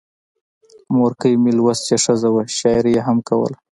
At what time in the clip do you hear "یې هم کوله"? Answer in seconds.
2.97-3.55